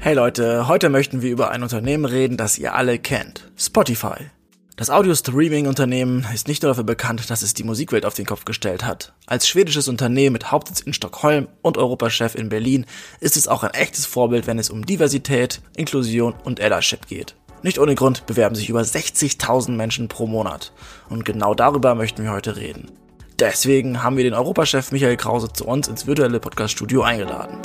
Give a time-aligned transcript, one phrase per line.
[0.00, 3.50] Hey Leute, heute möchten wir über ein Unternehmen reden, das ihr alle kennt.
[3.58, 4.30] Spotify.
[4.76, 8.84] Das Audio-Streaming-Unternehmen ist nicht nur dafür bekannt, dass es die Musikwelt auf den Kopf gestellt
[8.84, 9.12] hat.
[9.26, 12.86] Als schwedisches Unternehmen mit Hauptsitz in Stockholm und Europachef in Berlin
[13.18, 17.34] ist es auch ein echtes Vorbild, wenn es um Diversität, Inklusion und Eldership geht.
[17.64, 20.72] Nicht ohne Grund bewerben sich über 60.000 Menschen pro Monat.
[21.08, 22.92] Und genau darüber möchten wir heute reden.
[23.40, 27.58] Deswegen haben wir den Europachef Michael Krause zu uns ins virtuelle Podcaststudio eingeladen.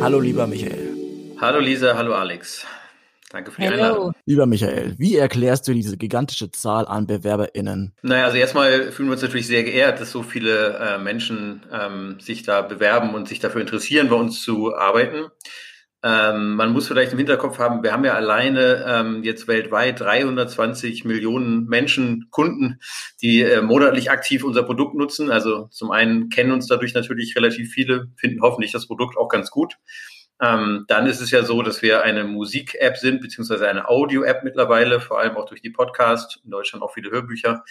[0.00, 0.96] Hallo lieber Michael.
[1.40, 2.64] Hallo Lisa, hallo Alex.
[3.30, 3.82] Danke für die Hello.
[3.82, 4.12] Einladung.
[4.26, 7.92] Lieber Michael, wie erklärst du diese gigantische Zahl an BewerberInnen?
[8.02, 12.20] Naja, also erstmal fühlen wir uns natürlich sehr geehrt, dass so viele äh, Menschen ähm,
[12.20, 15.26] sich da bewerben und sich dafür interessieren, bei uns zu arbeiten.
[16.04, 21.04] Ähm, man muss vielleicht im Hinterkopf haben, wir haben ja alleine ähm, jetzt weltweit 320
[21.04, 22.78] Millionen Menschen, Kunden,
[23.20, 25.30] die äh, monatlich aktiv unser Produkt nutzen.
[25.30, 29.50] Also zum einen kennen uns dadurch natürlich relativ viele, finden hoffentlich das Produkt auch ganz
[29.50, 29.76] gut.
[30.40, 35.00] Ähm, dann ist es ja so, dass wir eine Musik-App sind, beziehungsweise eine Audio-App mittlerweile,
[35.00, 37.64] vor allem auch durch die Podcast, in Deutschland auch viele Hörbücher,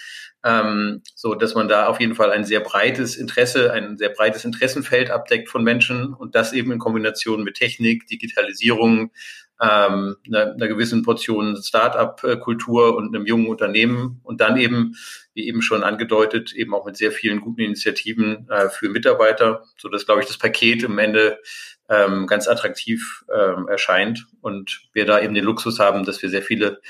[0.43, 4.43] ähm, so dass man da auf jeden Fall ein sehr breites Interesse, ein sehr breites
[4.43, 9.11] Interessenfeld abdeckt von Menschen und das eben in Kombination mit Technik, Digitalisierung,
[9.61, 14.95] ähm, einer, einer gewissen Portion Start-up-Kultur und einem jungen Unternehmen und dann eben,
[15.33, 19.89] wie eben schon angedeutet, eben auch mit sehr vielen guten Initiativen äh, für Mitarbeiter, so
[19.89, 21.39] glaube ich, das Paket im Ende
[21.89, 26.41] ähm, ganz attraktiv ähm, erscheint und wir da eben den Luxus haben, dass wir sehr
[26.43, 26.81] viele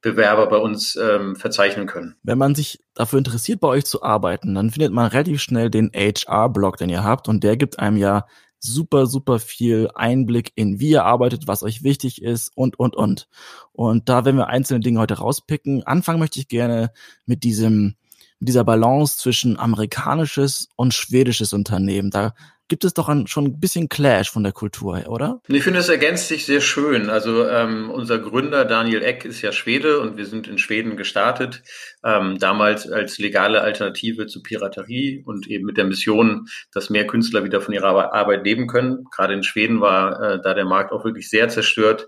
[0.00, 2.14] Bewerber bei uns ähm, verzeichnen können.
[2.22, 5.90] Wenn man sich dafür interessiert, bei euch zu arbeiten, dann findet man relativ schnell den
[5.94, 8.26] HR-Blog, den ihr habt und der gibt einem ja
[8.64, 13.28] super, super viel Einblick in, wie ihr arbeitet, was euch wichtig ist und, und, und.
[13.72, 15.82] Und da werden wir einzelne Dinge heute rauspicken.
[15.84, 16.92] Anfangen möchte ich gerne
[17.26, 17.96] mit diesem,
[18.44, 22.10] dieser Balance zwischen amerikanisches und schwedisches Unternehmen.
[22.10, 22.34] Da
[22.68, 25.40] gibt es doch ein, schon ein bisschen Clash von der Kultur her, oder?
[25.48, 27.10] Ich finde, es ergänzt sich sehr schön.
[27.10, 31.62] Also ähm, unser Gründer Daniel Eck ist ja Schwede und wir sind in Schweden gestartet,
[32.02, 37.44] ähm, damals als legale Alternative zu Piraterie und eben mit der Mission, dass mehr Künstler
[37.44, 39.04] wieder von ihrer Arbeit leben können.
[39.14, 42.06] Gerade in Schweden war äh, da der Markt auch wirklich sehr zerstört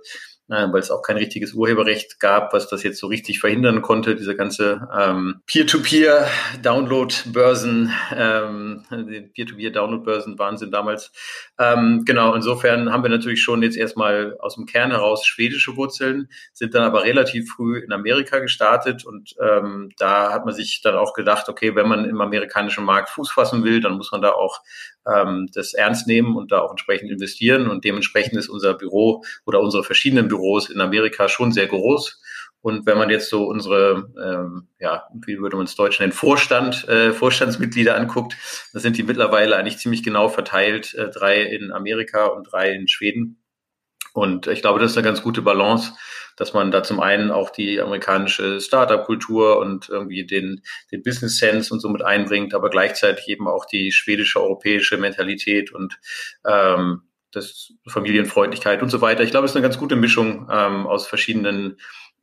[0.49, 4.15] äh, weil es auch kein richtiges Urheberrecht gab, was das jetzt so richtig verhindern konnte,
[4.15, 8.85] diese ganze ähm, Peer-to-Peer-Download-Börsen, ähm,
[9.35, 11.11] Peer-to-Peer-Download-Börsen-Wahnsinn damals.
[11.59, 16.29] Ähm, genau, insofern haben wir natürlich schon jetzt erstmal aus dem Kern heraus schwedische Wurzeln,
[16.53, 20.95] sind dann aber relativ früh in Amerika gestartet und ähm, da hat man sich dann
[20.95, 24.31] auch gedacht, okay, wenn man im amerikanischen Markt Fuß fassen will, dann muss man da
[24.31, 24.61] auch
[25.07, 27.69] ähm, das ernst nehmen und da auch entsprechend investieren.
[27.69, 32.21] Und dementsprechend ist unser Büro oder unsere verschiedenen Büros in Amerika schon sehr groß.
[32.63, 36.89] Und wenn man jetzt so unsere, ähm, ja, wie würde man es Deutsch nennen, Vorstand,
[36.89, 38.37] äh, Vorstandsmitglieder anguckt,
[38.73, 42.89] dann sind die mittlerweile eigentlich ziemlich genau verteilt, äh, drei in Amerika und drei in
[42.89, 43.41] Schweden.
[44.17, 45.93] Und ich glaube, das ist eine ganz gute Balance,
[46.39, 51.73] dass man da zum einen auch die amerikanische Startup-Kultur und irgendwie den, den Business Sense
[51.73, 55.99] und so mit einbringt, aber gleichzeitig eben auch die schwedische europäische Mentalität und
[56.47, 59.23] ähm, das Familienfreundlichkeit und so weiter.
[59.23, 61.77] Ich glaube, es ist eine ganz gute Mischung ähm, aus verschiedenen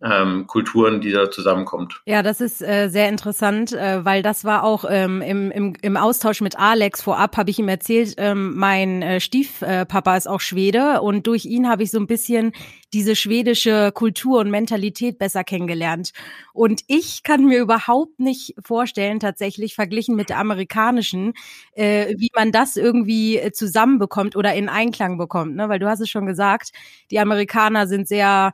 [0.04, 2.02] ähm, Kulturen, die da zusammenkommt.
[2.06, 5.98] Ja, das ist äh, sehr interessant, äh, weil das war auch ähm, im, im, im
[5.98, 11.02] Austausch mit Alex vorab, habe ich ihm erzählt, ähm, mein äh, Stiefpapa ist auch Schwede
[11.02, 12.52] und durch ihn habe ich so ein bisschen
[12.92, 16.12] diese schwedische Kultur und Mentalität besser kennengelernt.
[16.54, 21.34] Und ich kann mir überhaupt nicht vorstellen, tatsächlich verglichen mit der amerikanischen,
[21.74, 25.56] äh, wie man das irgendwie zusammenbekommt oder in Einklang bekommt.
[25.56, 25.70] Ne?
[25.70, 26.72] Weil du hast es schon gesagt,
[27.10, 28.54] die Amerikaner sind sehr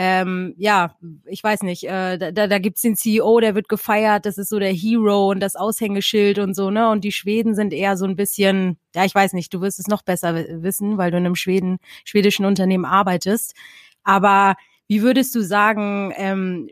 [0.00, 0.94] ähm, ja,
[1.24, 4.60] ich weiß nicht, äh, da, da gibt's den CEO, der wird gefeiert, das ist so
[4.60, 6.88] der Hero und das Aushängeschild und so, ne?
[6.88, 9.88] Und die Schweden sind eher so ein bisschen, ja, ich weiß nicht, du wirst es
[9.88, 13.56] noch besser wissen, weil du in einem Schweden, schwedischen Unternehmen arbeitest.
[14.04, 14.54] Aber
[14.86, 16.70] wie würdest du sagen, ähm,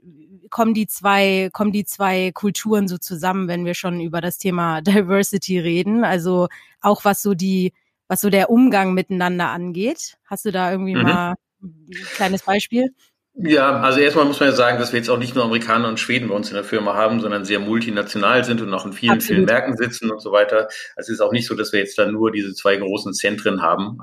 [0.49, 4.81] kommen die zwei, kommen die zwei Kulturen so zusammen, wenn wir schon über das Thema
[4.83, 6.05] Diversity reden?
[6.05, 6.47] Also
[6.81, 7.73] auch was so die,
[8.07, 10.17] was so der Umgang miteinander angeht.
[10.27, 11.03] Hast du da irgendwie mhm.
[11.03, 12.95] mal ein kleines Beispiel?
[13.39, 16.01] Ja, also erstmal muss man ja sagen, dass wir jetzt auch nicht nur Amerikaner und
[16.01, 19.17] Schweden bei uns in der Firma haben, sondern sehr multinational sind und auch in vielen,
[19.17, 19.35] Absolut.
[19.35, 20.69] vielen Märkten sitzen und so weiter.
[20.97, 23.61] Also es ist auch nicht so, dass wir jetzt da nur diese zwei großen Zentren
[23.61, 23.99] haben.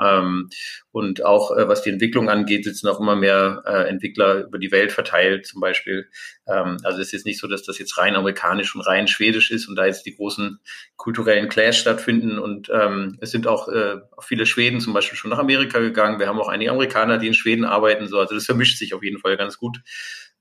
[0.94, 4.72] Und auch äh, was die Entwicklung angeht, sitzen auch immer mehr äh, Entwickler über die
[4.72, 6.07] Welt verteilt, zum Beispiel.
[6.48, 9.68] Ähm, also es ist nicht so, dass das jetzt rein amerikanisch und rein schwedisch ist
[9.68, 10.60] und da jetzt die großen
[10.95, 12.38] kulturellen Clash stattfinden.
[12.38, 16.19] Und ähm, es sind auch, äh, viele Schweden zum Beispiel schon nach Amerika gegangen.
[16.19, 18.07] Wir haben auch einige Amerikaner, die in Schweden arbeiten.
[18.07, 19.80] So, also das vermischt sich auf jeden Fall ganz gut.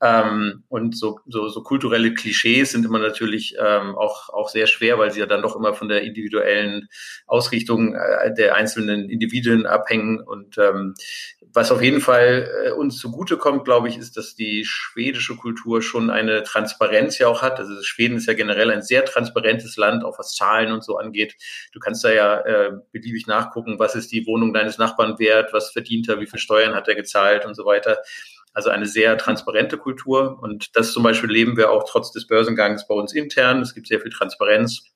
[0.03, 4.99] Ähm, und so, so, so kulturelle Klischees sind immer natürlich ähm, auch, auch sehr schwer,
[4.99, 6.89] weil sie ja dann doch immer von der individuellen
[7.29, 10.21] Ausrichtung äh, der einzelnen Individuen abhängen.
[10.21, 10.95] Und ähm,
[11.55, 16.11] was auf jeden Fall äh, uns zugutekommt, glaube ich, ist, dass die schwedische Kultur schon
[16.11, 17.61] eine Transparenz ja auch hat.
[17.61, 21.37] Also Schweden ist ja generell ein sehr transparentes Land, auch was Zahlen und so angeht.
[21.73, 25.71] Du kannst da ja äh, beliebig nachgucken, was ist die Wohnung deines Nachbarn wert, was
[25.71, 27.99] verdient er, wie viel Steuern hat er gezahlt und so weiter.
[28.53, 30.39] Also eine sehr transparente Kultur.
[30.43, 33.63] Und das zum Beispiel leben wir auch trotz des Börsengangs bei uns intern.
[33.63, 34.92] Es gibt sehr viel Transparenz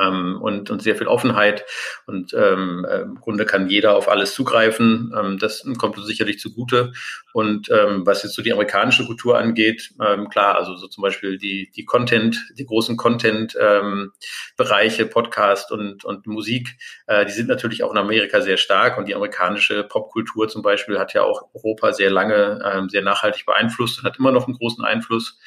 [0.00, 1.64] ähm, und, und sehr viel Offenheit.
[2.06, 5.12] Und ähm, äh, im Grunde kann jeder auf alles zugreifen.
[5.16, 6.92] Ähm, das kommt uns sicherlich zugute.
[7.32, 11.38] Und ähm, was jetzt so die amerikanische Kultur angeht, ähm, klar, also so zum Beispiel
[11.38, 16.76] die, die Content, die großen Content-Bereiche, ähm, Podcast und, und Musik,
[17.06, 18.98] äh, die sind natürlich auch in Amerika sehr stark.
[18.98, 23.46] Und die amerikanische Popkultur zum Beispiel hat ja auch Europa sehr lange ähm, sehr nachhaltig
[23.46, 25.38] beeinflusst und hat immer noch einen großen Einfluss.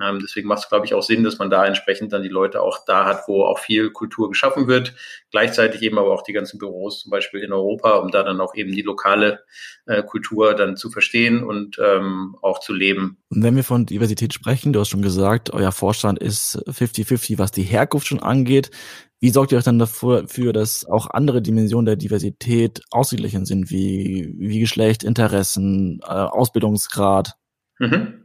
[0.00, 2.62] Ähm, deswegen macht es, glaube ich, auch Sinn, dass man da entsprechend dann die Leute
[2.62, 4.94] auch da hat, wo auch viel Kultur geschaffen wird.
[5.30, 8.54] Gleichzeitig eben aber auch die ganzen Büros zum Beispiel in Europa, um da dann auch
[8.54, 9.40] eben die lokale
[9.86, 13.18] äh, Kultur dann zu verstehen und ähm, auch zu leben.
[13.28, 17.50] Und wenn wir von Diversität sprechen, du hast schon gesagt, euer Vorstand ist 50-50, was
[17.50, 18.70] die Herkunft schon angeht.
[19.20, 24.34] Wie sorgt ihr euch dann dafür, dass auch andere Dimensionen der Diversität ausgeglichen sind, wie,
[24.36, 27.36] wie Geschlecht, Interessen, äh, Ausbildungsgrad?
[27.78, 28.21] Mhm.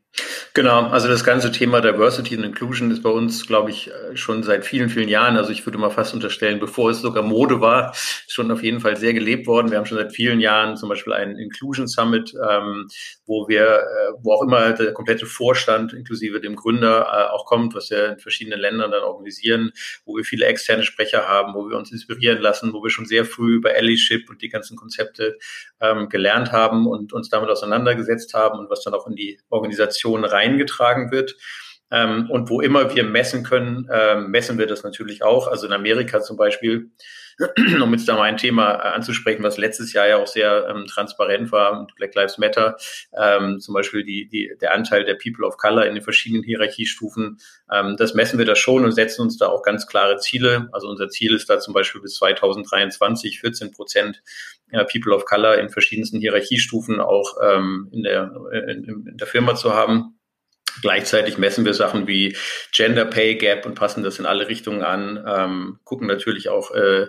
[0.57, 4.65] Genau, also das ganze Thema Diversity and Inclusion ist bei uns, glaube ich, schon seit
[4.65, 7.93] vielen, vielen Jahren, also ich würde mal fast unterstellen, bevor es sogar Mode war,
[8.27, 9.69] schon auf jeden Fall sehr gelebt worden.
[9.69, 12.87] Wir haben schon seit vielen Jahren zum Beispiel einen Inclusion Summit, ähm,
[13.27, 17.75] wo wir, äh, wo auch immer der komplette Vorstand inklusive dem Gründer äh, auch kommt,
[17.75, 19.71] was wir in verschiedenen Ländern dann organisieren,
[20.05, 23.25] wo wir viele externe Sprecher haben, wo wir uns inspirieren lassen, wo wir schon sehr
[23.25, 25.37] früh über Allyship und die ganzen Konzepte
[25.81, 30.06] ähm, gelernt haben und uns damit auseinandergesetzt haben und was dann auch in die Organisation
[30.25, 31.36] reingetragen wird.
[31.89, 35.47] Ähm, und wo immer wir messen können, ähm, messen wir das natürlich auch.
[35.47, 36.91] Also in Amerika zum Beispiel,
[37.81, 40.85] um jetzt da mal ein Thema äh, anzusprechen, was letztes Jahr ja auch sehr ähm,
[40.87, 42.75] transparent war, Black Lives Matter,
[43.17, 47.39] ähm, zum Beispiel die, die, der Anteil der People of Color in den verschiedenen Hierarchiestufen,
[47.71, 50.67] ähm, das messen wir da schon und setzen uns da auch ganz klare Ziele.
[50.73, 54.21] Also unser Ziel ist da zum Beispiel bis 2023 14 Prozent
[54.71, 58.31] äh, People of Color in verschiedensten Hierarchiestufen auch ähm, in, der,
[58.67, 60.16] in, in der Firma zu haben.
[60.81, 62.35] Gleichzeitig messen wir Sachen wie
[62.71, 67.07] Gender Pay Gap und passen das in alle Richtungen an, ähm, gucken natürlich auch, äh,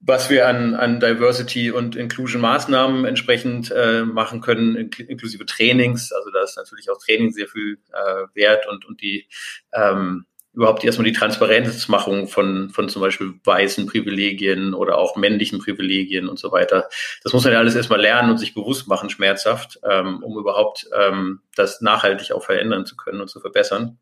[0.00, 6.12] was wir an, an Diversity und Inclusion Maßnahmen entsprechend äh, machen können, inklusive Trainings.
[6.12, 9.26] Also da ist natürlich auch Training sehr viel äh, wert und, und die
[9.72, 16.28] ähm, überhaupt erstmal die Transparenzmachung von, von zum Beispiel weißen Privilegien oder auch männlichen Privilegien
[16.28, 16.88] und so weiter.
[17.22, 20.88] Das muss man ja alles erstmal lernen und sich bewusst machen, schmerzhaft, ähm, um überhaupt
[20.98, 23.98] ähm, das nachhaltig auch verändern zu können und zu verbessern.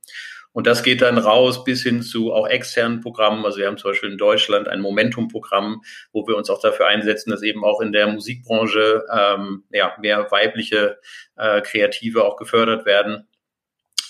[0.52, 3.44] Und das geht dann raus bis hin zu auch externen Programmen.
[3.44, 7.30] Also wir haben zum Beispiel in Deutschland ein Momentum-Programm, wo wir uns auch dafür einsetzen,
[7.30, 11.00] dass eben auch in der Musikbranche ähm, ja, mehr weibliche
[11.34, 13.26] äh, Kreative auch gefördert werden.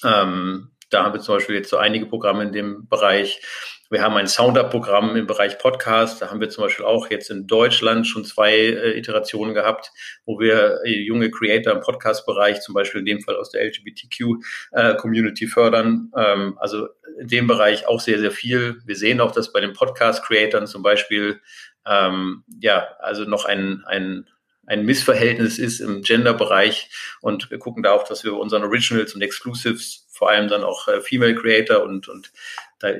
[0.05, 3.43] Ähm, da haben wir zum Beispiel jetzt so einige Programme in dem Bereich.
[3.91, 6.23] Wir haben ein Sounder-Programm im Bereich Podcast.
[6.23, 9.91] Da haben wir zum Beispiel auch jetzt in Deutschland schon zwei äh, Iterationen gehabt,
[10.25, 15.44] wo wir äh, junge Creator im Podcast-Bereich, zum Beispiel in dem Fall aus der LGBTQ-Community
[15.44, 16.12] äh, fördern.
[16.17, 16.88] Ähm, also
[17.19, 18.81] in dem Bereich auch sehr, sehr viel.
[18.87, 21.41] Wir sehen auch, dass bei den Podcast-Creatern zum Beispiel
[21.87, 24.26] ähm, ja, also noch ein, ein
[24.67, 26.89] ein Missverhältnis ist im Gender-Bereich
[27.20, 30.89] und wir gucken da auch, dass wir unseren Originals und Exclusives vor allem dann auch
[30.89, 32.33] äh, Female Creator und, und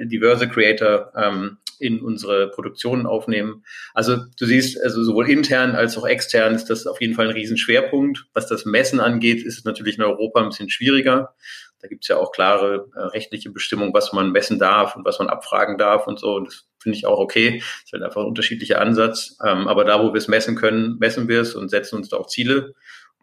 [0.06, 3.64] diverse Creator ähm, in unsere Produktionen aufnehmen.
[3.92, 7.35] Also du siehst, also sowohl intern als auch extern ist das auf jeden Fall ein
[7.35, 8.26] Riesenschwerpunkt.
[8.33, 11.35] Was das Messen angeht, ist es natürlich in Europa ein bisschen schwieriger.
[11.80, 15.18] Da gibt es ja auch klare äh, rechtliche Bestimmungen, was man messen darf und was
[15.18, 16.37] man abfragen darf und so.
[16.37, 17.59] Und das finde ich auch okay.
[17.59, 19.37] Das ist halt einfach ein unterschiedlicher Ansatz.
[19.44, 22.16] Ähm, aber da, wo wir es messen können, messen wir es und setzen uns da
[22.16, 22.75] auch Ziele.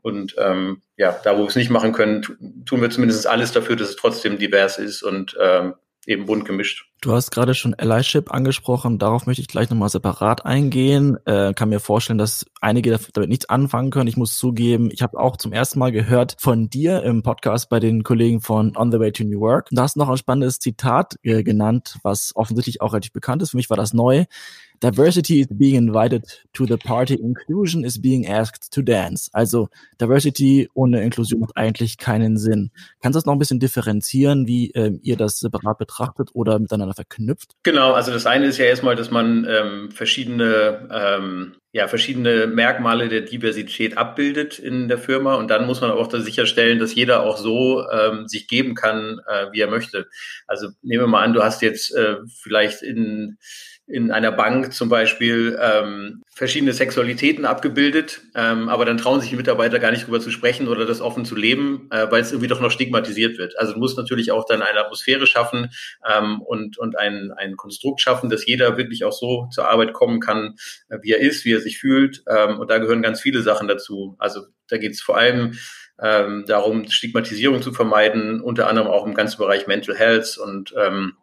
[0.01, 2.24] Und ähm, ja, da, wo wir es nicht machen können,
[2.65, 5.75] tun wir zumindest alles dafür, dass es trotzdem divers ist und ähm,
[6.08, 6.86] eben bunt gemischt.
[7.01, 11.17] Du hast gerade schon Allyship angesprochen, darauf möchte ich gleich nochmal separat eingehen.
[11.25, 14.08] Äh, kann mir vorstellen, dass einige damit nichts anfangen können.
[14.08, 17.79] Ich muss zugeben, ich habe auch zum ersten Mal gehört von dir im Podcast bei
[17.79, 19.70] den Kollegen von On the Way to New Work.
[19.72, 23.51] Da hast du noch ein spannendes Zitat äh, genannt, was offensichtlich auch relativ bekannt ist.
[23.51, 24.25] Für mich war das neu.
[24.81, 29.29] Diversity is being invited to the party, inclusion is being asked to dance.
[29.31, 29.69] Also
[30.00, 32.71] Diversity ohne Inklusion macht eigentlich keinen Sinn.
[33.01, 36.95] Kannst du das noch ein bisschen differenzieren, wie ähm, ihr das separat betrachtet oder miteinander
[36.95, 37.55] verknüpft?
[37.63, 43.07] Genau, also das eine ist ja erstmal, dass man ähm, verschiedene ähm, ja, verschiedene Merkmale
[43.07, 45.35] der Diversität abbildet in der Firma.
[45.35, 49.21] Und dann muss man auch da sicherstellen, dass jeder auch so ähm, sich geben kann,
[49.25, 50.07] äh, wie er möchte.
[50.47, 53.38] Also nehmen wir mal an, du hast jetzt äh, vielleicht in
[53.91, 59.36] in einer Bank zum Beispiel ähm, verschiedene Sexualitäten abgebildet, ähm, aber dann trauen sich die
[59.36, 62.48] Mitarbeiter gar nicht drüber zu sprechen oder das offen zu leben, äh, weil es irgendwie
[62.48, 63.57] doch noch stigmatisiert wird.
[63.60, 65.71] Also du musst natürlich auch dann eine Atmosphäre schaffen
[66.07, 70.19] ähm, und, und ein, ein Konstrukt schaffen, dass jeder wirklich auch so zur Arbeit kommen
[70.19, 70.55] kann,
[70.89, 72.24] äh, wie er ist, wie er sich fühlt.
[72.27, 74.15] Ähm, und da gehören ganz viele Sachen dazu.
[74.17, 75.53] Also da geht es vor allem
[76.01, 81.13] ähm, darum, Stigmatisierung zu vermeiden, unter anderem auch im ganzen Bereich Mental Health und ähm,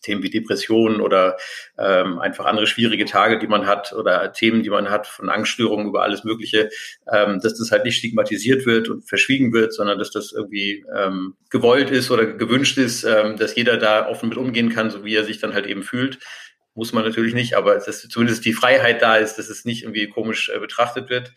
[0.00, 1.36] Themen wie Depressionen oder
[1.78, 5.88] ähm, einfach andere schwierige Tage, die man hat oder Themen, die man hat, von Angststörungen
[5.88, 6.70] über alles Mögliche,
[7.10, 11.34] ähm, dass das halt nicht stigmatisiert wird und verschwiegen wird, sondern dass das irgendwie ähm,
[11.50, 15.14] gewollt ist oder gewünscht ist, ähm, dass jeder da offen mit umgehen kann, so wie
[15.14, 16.18] er sich dann halt eben fühlt.
[16.74, 20.08] Muss man natürlich nicht, aber dass zumindest die Freiheit da ist, dass es nicht irgendwie
[20.08, 21.32] komisch äh, betrachtet wird.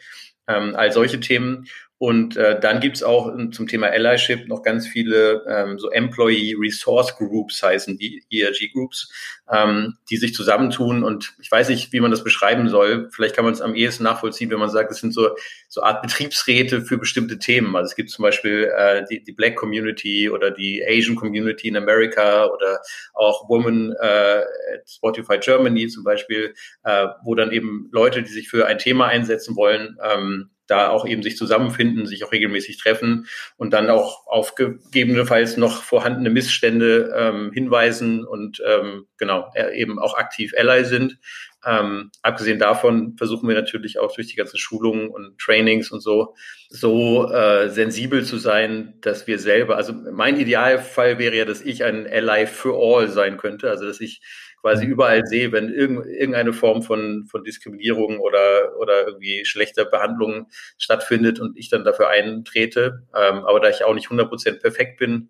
[0.48, 1.68] Ähm, all solche Themen.
[2.02, 7.16] Und äh, dann gibt's auch zum Thema Allyship noch ganz viele ähm, so Employee Resource
[7.16, 9.12] Groups heißen die ERG Groups,
[9.48, 11.04] ähm, die sich zusammentun.
[11.04, 13.12] Und ich weiß nicht, wie man das beschreiben soll.
[13.12, 15.30] Vielleicht kann man es am ehesten nachvollziehen, wenn man sagt, es sind so
[15.68, 17.76] so Art Betriebsräte für bestimmte Themen.
[17.76, 21.78] Also es gibt zum Beispiel äh, die, die Black Community oder die Asian Community in
[21.78, 22.80] America oder
[23.14, 24.42] auch Women äh,
[24.74, 29.06] at Spotify Germany zum Beispiel, äh, wo dann eben Leute, die sich für ein Thema
[29.06, 34.26] einsetzen wollen, ähm, da auch eben sich zusammenfinden, sich auch regelmäßig treffen und dann auch
[34.26, 40.86] auf gegebenenfalls noch vorhandene Missstände ähm, hinweisen und ähm, genau äh, eben auch aktiv Ally
[40.86, 41.18] sind.
[41.64, 46.34] Ähm, abgesehen davon versuchen wir natürlich auch durch die ganzen Schulungen und Trainings und so
[46.70, 51.84] so äh, sensibel zu sein, dass wir selber, also mein Idealfall wäre ja, dass ich
[51.84, 54.22] ein Ally for All sein könnte, also dass ich
[54.62, 61.40] quasi überall sehe, wenn irgendeine Form von, von Diskriminierung oder, oder irgendwie schlechter Behandlung stattfindet
[61.40, 63.04] und ich dann dafür eintrete.
[63.16, 65.30] Ähm, aber da ich auch nicht 100% perfekt bin,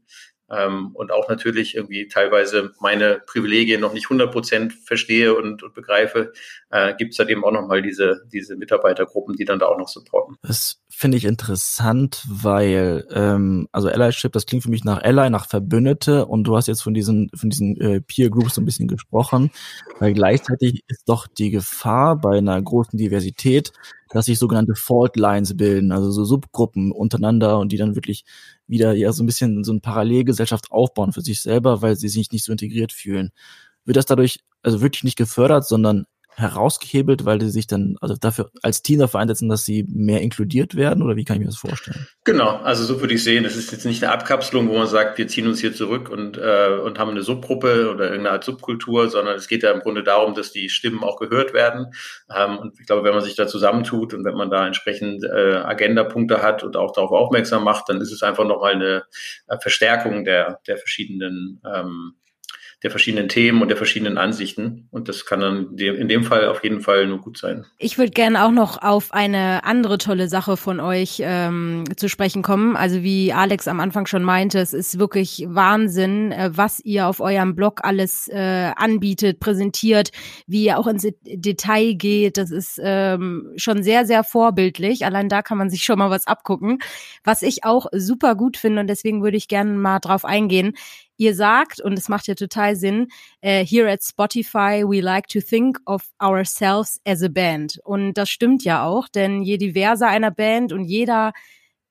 [0.51, 5.73] ähm, und auch natürlich irgendwie teilweise meine Privilegien noch nicht 100 Prozent verstehe und, und
[5.73, 6.33] begreife,
[6.69, 9.87] äh, gibt es dann eben auch nochmal diese, diese Mitarbeitergruppen, die dann da auch noch
[9.87, 10.37] supporten.
[10.41, 15.47] Das finde ich interessant, weil ähm, also Allyship, das klingt für mich nach Ally, nach
[15.47, 18.87] Verbündete und du hast jetzt von diesen von diesen äh, Peer Groups so ein bisschen
[18.87, 19.51] gesprochen,
[19.99, 23.71] weil gleichzeitig ist doch die Gefahr bei einer großen Diversität,
[24.09, 28.25] dass sich sogenannte Fault Lines bilden, also so Subgruppen untereinander und die dann wirklich
[28.71, 32.31] wieder ja so ein bisschen so eine Parallelgesellschaft aufbauen für sich selber, weil sie sich
[32.31, 33.31] nicht so integriert fühlen.
[33.85, 36.05] Wird das dadurch also wirklich nicht gefördert, sondern
[36.41, 40.75] herausgehebelt, weil die sich dann also dafür als Team dafür einsetzen, dass sie mehr inkludiert
[40.75, 42.07] werden oder wie kann ich mir das vorstellen?
[42.23, 43.45] Genau, also so würde ich sehen.
[43.45, 46.37] Es ist jetzt nicht eine Abkapselung, wo man sagt, wir ziehen uns hier zurück und
[46.37, 50.03] äh, und haben eine Subgruppe oder irgendeine Art Subkultur, sondern es geht ja im Grunde
[50.03, 51.93] darum, dass die Stimmen auch gehört werden.
[52.35, 55.55] Ähm, und ich glaube, wenn man sich da zusammentut und wenn man da entsprechend äh,
[55.55, 59.03] Agendapunkte hat und auch darauf aufmerksam macht, dann ist es einfach nochmal eine
[59.47, 62.15] äh, Verstärkung der der verschiedenen ähm,
[62.83, 64.87] der verschiedenen Themen und der verschiedenen Ansichten.
[64.89, 67.65] Und das kann dann in dem Fall auf jeden Fall nur gut sein.
[67.77, 72.41] Ich würde gerne auch noch auf eine andere tolle Sache von euch ähm, zu sprechen
[72.41, 72.75] kommen.
[72.75, 77.19] Also wie Alex am Anfang schon meinte, es ist wirklich Wahnsinn, äh, was ihr auf
[77.19, 80.09] eurem Blog alles äh, anbietet, präsentiert,
[80.47, 82.37] wie ihr auch ins Detail geht.
[82.37, 85.05] Das ist ähm, schon sehr, sehr vorbildlich.
[85.05, 86.79] Allein da kann man sich schon mal was abgucken.
[87.23, 90.73] Was ich auch super gut finde und deswegen würde ich gerne mal drauf eingehen,
[91.21, 93.03] Ihr sagt, und es macht ja total Sinn,
[93.45, 97.79] uh, here at Spotify, we like to think of ourselves as a band.
[97.83, 101.31] Und das stimmt ja auch, denn je diverser einer Band und jeder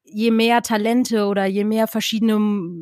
[0.03, 2.33] je mehr Talente oder je mehr verschiedene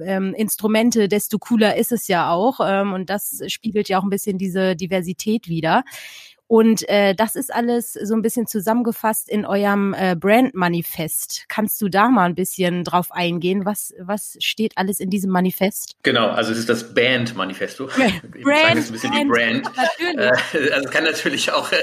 [0.06, 2.60] ähm, Instrumente, desto cooler ist es ja auch.
[2.64, 5.84] Ähm, und das spiegelt ja auch ein bisschen diese Diversität wieder.
[6.48, 11.44] Und äh, das ist alles so ein bisschen zusammengefasst in eurem äh, Brand-Manifest.
[11.48, 13.66] Kannst du da mal ein bisschen drauf eingehen?
[13.66, 15.96] Was, was steht alles in diesem Manifest?
[16.02, 17.86] Genau, also es ist das Band-Manifesto.
[17.86, 18.22] Brand,
[18.76, 19.76] jetzt ein bisschen Brand, die Brand.
[19.76, 20.16] Natürlich.
[20.16, 21.82] Äh, also es kann natürlich auch äh,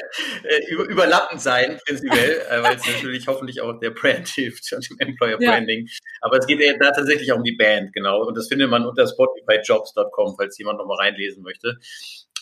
[0.67, 4.98] über, überlappend sein, prinzipiell, äh, weil es natürlich hoffentlich auch der Brand hilft und dem
[4.98, 5.86] Employer Branding.
[5.86, 5.93] Ja.
[6.22, 8.25] Aber es geht ja da tatsächlich auch um die Band, genau.
[8.25, 11.77] Und das findet man unter spotifyjobs.com, falls jemand nochmal reinlesen möchte.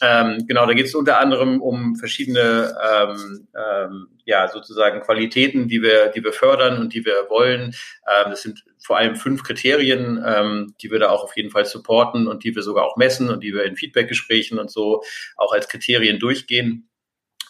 [0.02, 5.82] Ähm, genau, da geht es unter anderem um verschiedene, ähm, ähm, ja, sozusagen Qualitäten, die
[5.82, 7.76] wir, die wir fördern und die wir wollen.
[8.08, 11.66] Ähm, das sind vor allem fünf Kriterien, ähm, die wir da auch auf jeden Fall
[11.66, 15.04] supporten und die wir sogar auch messen und die wir in Feedbackgesprächen und so
[15.38, 16.90] auch als Kriterien durchgehen.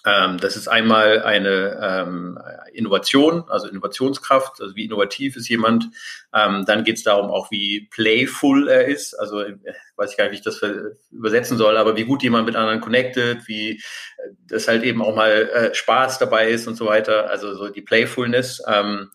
[0.05, 2.39] Ähm, das ist einmal eine ähm,
[2.74, 5.86] Innovation, also Innovationskraft, also wie innovativ ist jemand.
[6.33, 9.13] Ähm, dann geht es darum auch, wie playful er ist.
[9.13, 9.55] Also äh,
[9.95, 10.62] weiß ich gar nicht, wie ich das
[11.12, 13.79] übersetzen soll, aber wie gut jemand mit anderen connected, wie äh,
[14.48, 17.29] das halt eben auch mal äh, Spaß dabei ist und so weiter.
[17.29, 18.62] Also so die Playfulness.
[18.67, 19.10] Ähm,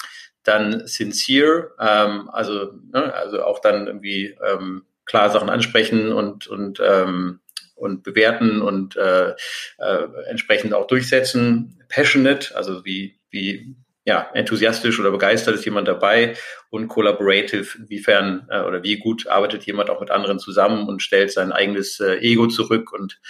[0.44, 6.80] dann sincere, ähm, also, ne, also auch dann irgendwie ähm, klar Sachen ansprechen und, und
[6.80, 7.40] ähm,
[7.78, 9.30] und bewerten und äh,
[9.78, 11.82] äh, entsprechend auch durchsetzen.
[11.88, 16.34] Passionate, also wie, wie ja, enthusiastisch oder begeistert ist jemand dabei
[16.70, 21.30] und collaborative, inwiefern äh, oder wie gut arbeitet jemand auch mit anderen zusammen und stellt
[21.30, 22.92] sein eigenes äh, Ego zurück.
[22.92, 23.20] Und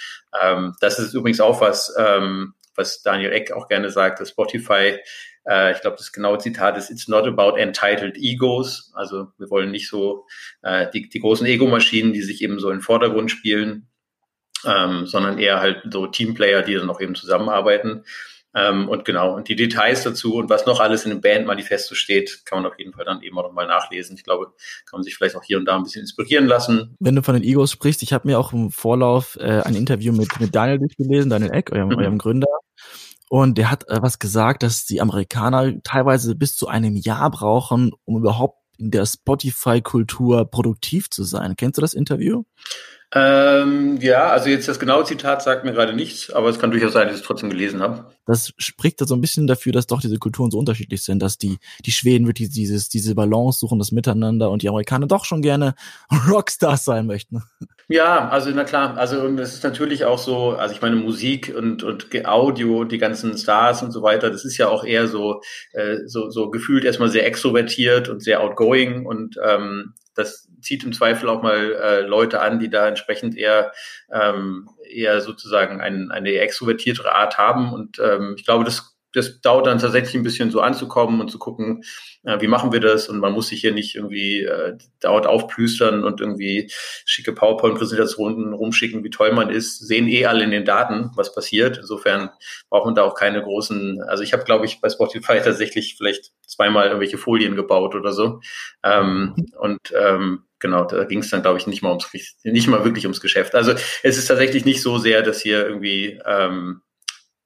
[0.40, 4.98] ähm, das ist übrigens auch was, ähm, was Daniel Eck auch gerne sagt, dass Spotify
[5.48, 8.92] äh, ich glaube, das genaue Zitat ist, it's not about entitled egos.
[8.94, 10.26] Also wir wollen nicht so
[10.62, 13.88] äh, die, die großen Ego-Maschinen, die sich eben so in den Vordergrund spielen,
[14.66, 18.04] ähm, sondern eher halt so Teamplayer, die dann auch eben zusammenarbeiten.
[18.54, 22.46] Ähm, und genau, und die Details dazu und was noch alles in dem Bandmanifesto steht,
[22.46, 24.16] kann man auf jeden Fall dann eben auch nochmal nachlesen.
[24.16, 24.46] Ich glaube,
[24.86, 26.96] kann man sich vielleicht auch hier und da ein bisschen inspirieren lassen.
[26.98, 30.12] Wenn du von den Egos sprichst, ich habe mir auch im Vorlauf äh, ein Interview
[30.12, 31.98] mit, mit Daniel durchgelesen, Daniel Eck, eurem, mhm.
[31.98, 32.48] eurem Gründer.
[33.28, 37.92] Und der hat äh, was gesagt, dass die Amerikaner teilweise bis zu einem Jahr brauchen,
[38.04, 41.56] um überhaupt in der Spotify-Kultur produktiv zu sein.
[41.56, 42.44] Kennst du das Interview?
[43.14, 46.92] Ähm, ja, also jetzt das genaue Zitat sagt mir gerade nichts, aber es kann durchaus
[46.92, 48.04] sein, dass ich es trotzdem gelesen habe.
[48.26, 51.38] Das spricht da so ein bisschen dafür, dass doch diese Kulturen so unterschiedlich sind, dass
[51.38, 55.40] die, die Schweden wirklich dieses, diese Balance suchen, das Miteinander und die Amerikaner doch schon
[55.40, 55.74] gerne
[56.28, 57.42] Rockstars sein möchten.
[57.88, 61.82] Ja, also na klar, also es ist natürlich auch so, also ich meine Musik und,
[61.82, 65.40] und Audio und die ganzen Stars und so weiter, das ist ja auch eher so,
[65.72, 70.92] äh, so, so gefühlt erstmal sehr extrovertiert und sehr outgoing und ähm, das zieht im
[70.92, 73.72] Zweifel auch mal äh, Leute an, die da entsprechend eher
[74.12, 77.72] ähm, eher sozusagen ein, eine extrovertiertere Art haben.
[77.72, 81.38] Und ähm, ich glaube, das das dauert dann tatsächlich ein bisschen so anzukommen und zu
[81.38, 81.82] gucken,
[82.24, 83.08] äh, wie machen wir das?
[83.08, 86.70] Und man muss sich hier nicht irgendwie äh, dauernd aufplüstern und irgendwie
[87.04, 89.78] schicke PowerPoint-Präsentationen rumschicken, wie toll man ist.
[89.78, 91.78] Sehen eh alle in den Daten, was passiert.
[91.78, 92.30] Insofern
[92.68, 96.32] braucht man da auch keine großen, also ich habe, glaube ich, bei Spotify tatsächlich vielleicht
[96.46, 98.40] zweimal irgendwelche Folien gebaut oder so.
[98.82, 102.10] Ähm, und ähm, genau, da ging es dann, glaube ich, nicht mal ums
[102.44, 103.54] nicht mal wirklich ums Geschäft.
[103.54, 103.72] Also
[104.02, 106.82] es ist tatsächlich nicht so sehr, dass hier irgendwie ähm,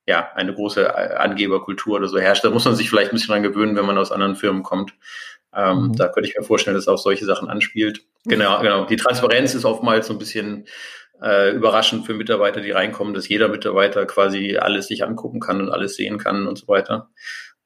[0.07, 2.45] ja, eine große äh, Angeberkultur oder so herrscht.
[2.45, 4.95] Da muss man sich vielleicht ein bisschen dran gewöhnen, wenn man aus anderen Firmen kommt.
[5.55, 5.97] Ähm, mhm.
[5.97, 8.01] Da könnte ich mir vorstellen, dass auch solche Sachen anspielt.
[8.25, 8.85] Genau, genau.
[8.87, 10.67] Die Transparenz ist oftmals so ein bisschen
[11.23, 15.71] äh, überraschend für Mitarbeiter, die reinkommen, dass jeder Mitarbeiter quasi alles sich angucken kann und
[15.71, 17.11] alles sehen kann und so weiter.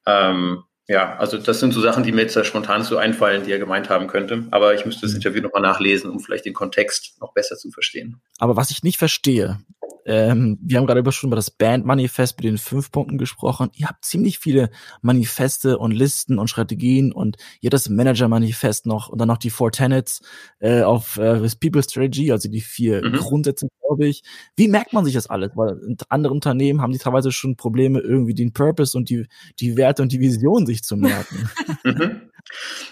[0.05, 3.51] Ähm, ja, also das sind so Sachen, die mir jetzt da spontan so einfallen, die
[3.51, 4.44] er gemeint haben könnte.
[4.53, 5.16] Aber ich müsste das mhm.
[5.16, 8.20] Interview nochmal nachlesen, um vielleicht den Kontext noch besser zu verstehen.
[8.38, 9.59] Aber was ich nicht verstehe,
[10.07, 13.70] ähm, wir haben gerade über schon über das Bandmanifest mit den fünf Punkten gesprochen.
[13.75, 14.70] Ihr habt ziemlich viele
[15.03, 19.51] Manifeste und Listen und Strategien und ihr habt das Manager-Manifest noch und dann noch die
[19.51, 20.22] Four Tenets
[20.61, 23.14] äh, auf äh, das People Strategy, also die vier mhm.
[23.14, 24.22] Grundsätze, glaube ich.
[24.57, 25.51] Wie merkt man sich das alles?
[25.57, 25.77] Weil
[26.09, 29.27] andere Unternehmen haben die teilweise schon Probleme, irgendwie den Purpose und die,
[29.59, 31.51] die Werte und die Vision sich zu merken.
[31.85, 32.20] mhm.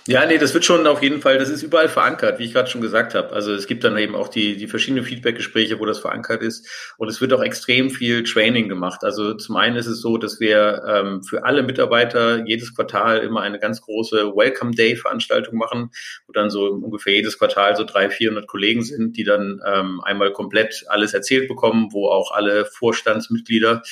[0.06, 2.68] Ja, nee, das wird schon auf jeden Fall, das ist überall verankert, wie ich gerade
[2.68, 3.32] schon gesagt habe.
[3.32, 6.68] Also es gibt dann eben auch die, die verschiedenen Feedback-Gespräche, wo das verankert ist.
[6.98, 9.04] Und es wird auch extrem viel Training gemacht.
[9.04, 13.40] Also zum einen ist es so, dass wir ähm, für alle Mitarbeiter jedes Quartal immer
[13.42, 15.90] eine ganz große Welcome Day-Veranstaltung machen,
[16.26, 20.32] wo dann so ungefähr jedes Quartal so drei, vierhundert Kollegen sind, die dann ähm, einmal
[20.32, 23.82] komplett alles erzählt bekommen, wo auch alle Vorstandsmitglieder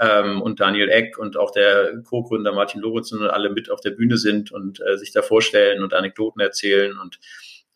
[0.00, 4.18] ähm, und Daniel Eck und auch der Co-Gründer Martin Loritzen alle mit auf der Bühne
[4.18, 7.18] sind und äh, sich da vorstellen und Anekdoten erzählen und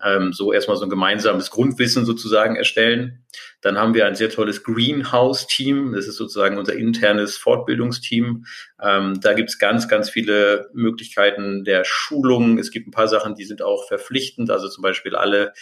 [0.04, 3.24] ähm, so erstmal so ein gemeinsames Grundwissen sozusagen erstellen.
[3.62, 5.92] Dann haben wir ein sehr tolles Greenhouse-Team.
[5.92, 8.44] Das ist sozusagen unser internes Fortbildungsteam.
[8.80, 12.58] Ähm, da gibt es ganz, ganz viele Möglichkeiten der Schulung.
[12.58, 14.50] Es gibt ein paar Sachen, die sind auch verpflichtend.
[14.50, 15.52] Also zum Beispiel alle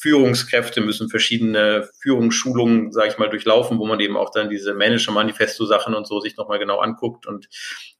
[0.00, 5.94] Führungskräfte müssen verschiedene Führungsschulungen, sage ich mal, durchlaufen, wo man eben auch dann diese Manager-Manifesto-Sachen
[5.94, 7.48] und so sich nochmal genau anguckt und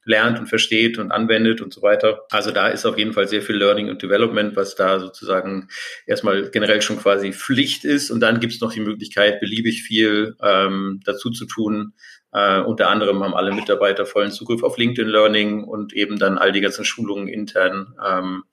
[0.06, 2.22] lernt und versteht und anwendet und so weiter.
[2.30, 5.68] Also da ist auf jeden Fall sehr viel Learning und Development, was da sozusagen
[6.06, 8.10] erstmal generell schon quasi Pflicht ist.
[8.10, 11.92] Und dann gibt es noch die Möglichkeit, beliebig viel ähm, dazu zu tun.
[12.32, 16.52] Äh, unter anderem haben alle Mitarbeiter vollen Zugriff auf LinkedIn Learning und eben dann all
[16.52, 17.94] die ganzen Schulungen intern.
[18.02, 18.44] Ähm,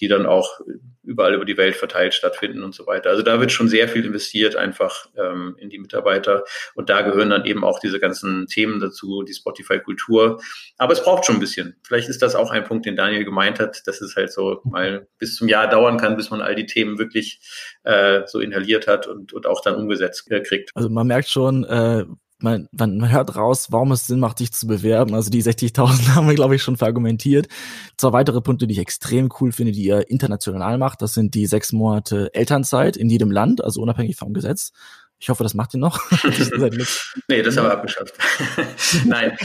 [0.00, 0.60] die dann auch
[1.02, 3.10] überall über die Welt verteilt stattfinden und so weiter.
[3.10, 7.30] Also da wird schon sehr viel investiert einfach ähm, in die Mitarbeiter und da gehören
[7.30, 10.40] dann eben auch diese ganzen Themen dazu, die Spotify-Kultur.
[10.76, 11.76] Aber es braucht schon ein bisschen.
[11.82, 15.08] Vielleicht ist das auch ein Punkt, den Daniel gemeint hat, dass es halt so mal
[15.18, 17.40] bis zum Jahr dauern kann, bis man all die Themen wirklich
[17.84, 20.70] äh, so inhaliert hat und, und auch dann umgesetzt äh, kriegt.
[20.74, 22.04] Also man merkt schon, äh,
[22.40, 25.14] man, man hört raus, warum es Sinn macht, dich zu bewerben.
[25.14, 27.48] Also die 60.000 haben wir, glaube ich, schon verargumentiert.
[27.96, 31.46] Zwei weitere Punkte, die ich extrem cool finde, die ihr international macht, das sind die
[31.46, 34.72] sechs Monate Elternzeit in jedem Land, also unabhängig vom Gesetz.
[35.20, 36.00] Ich hoffe, das macht ihr noch.
[37.28, 38.14] nee, das haben wir abgeschafft.
[39.04, 39.36] Nein,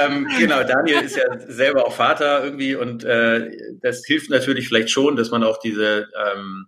[0.00, 3.50] ähm, genau, Daniel ist ja selber auch Vater irgendwie und äh,
[3.82, 6.66] das hilft natürlich vielleicht schon, dass man auch diese ähm,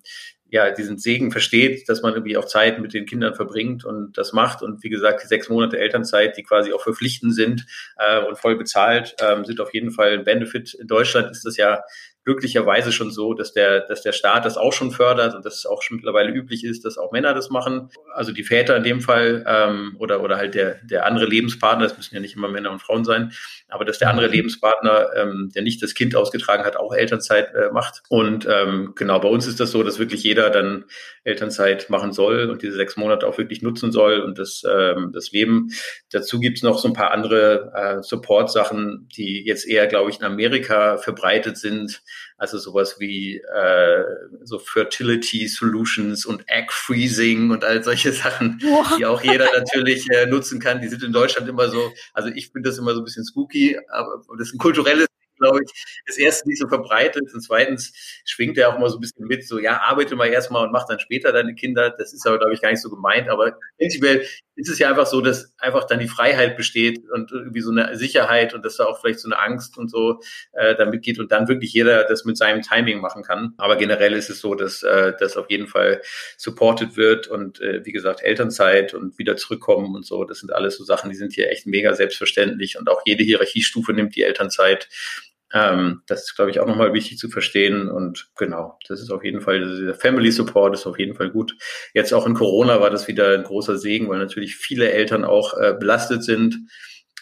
[0.50, 4.32] ja, diesen Segen versteht, dass man irgendwie auch Zeit mit den Kindern verbringt und das
[4.32, 4.62] macht.
[4.62, 8.56] Und wie gesagt, die sechs Monate Elternzeit, die quasi auch verpflichtend sind äh, und voll
[8.56, 10.74] bezahlt, ähm, sind auf jeden Fall ein Benefit.
[10.74, 11.82] In Deutschland ist das ja
[12.24, 15.66] glücklicherweise schon so, dass der, dass der Staat das auch schon fördert und dass es
[15.66, 17.90] auch schon mittlerweile üblich ist, dass auch Männer das machen.
[18.14, 21.96] Also die Väter in dem Fall ähm, oder, oder halt der, der andere Lebenspartner, das
[21.96, 23.32] müssen ja nicht immer Männer und Frauen sein,
[23.68, 24.34] aber dass der andere mhm.
[24.34, 28.02] Lebenspartner, ähm, der nicht das Kind ausgetragen hat, auch Elternzeit äh, macht.
[28.10, 30.84] Und ähm, genau, bei uns ist das so, dass wirklich jeder dann
[31.24, 35.32] Elternzeit machen soll und diese sechs Monate auch wirklich nutzen soll und das, ähm, das
[35.32, 35.68] Leben.
[36.10, 40.24] Dazu gibt's noch so ein paar andere äh, Support-Sachen, die jetzt eher, glaube ich, in
[40.24, 42.02] Amerika verbreitet sind
[42.36, 44.04] also sowas wie äh,
[44.44, 48.96] so Fertility Solutions und Egg Freezing und all solche Sachen, wow.
[48.96, 50.80] die auch jeder natürlich äh, nutzen kann.
[50.80, 53.78] Die sind in Deutschland immer so, also ich finde das immer so ein bisschen spooky,
[53.90, 55.06] aber das ist ein kulturelles
[55.40, 57.92] glaube ich, ist erstens nicht so verbreitet und zweitens
[58.24, 60.86] schwingt er auch mal so ein bisschen mit, so, ja, arbeite mal erstmal und mach
[60.86, 61.90] dann später deine Kinder.
[61.90, 64.26] Das ist aber, glaube ich, gar nicht so gemeint, aber prinzipiell
[64.60, 67.96] ist es ja einfach so, dass einfach dann die Freiheit besteht und irgendwie so eine
[67.96, 70.20] Sicherheit und dass da auch vielleicht so eine Angst und so
[70.52, 73.54] äh, damit geht und dann wirklich jeder das mit seinem Timing machen kann.
[73.56, 76.02] Aber generell ist es so, dass äh, das auf jeden Fall
[76.36, 80.76] supported wird und äh, wie gesagt, Elternzeit und wieder zurückkommen und so, das sind alles
[80.76, 84.88] so Sachen, die sind hier echt mega selbstverständlich und auch jede Hierarchiestufe nimmt die Elternzeit
[85.52, 87.88] ähm, das ist, glaube ich, auch nochmal wichtig zu verstehen.
[87.88, 91.56] Und genau, das ist auf jeden Fall, dieser Family Support ist auf jeden Fall gut.
[91.94, 95.54] Jetzt auch in Corona war das wieder ein großer Segen, weil natürlich viele Eltern auch
[95.58, 96.58] äh, belastet sind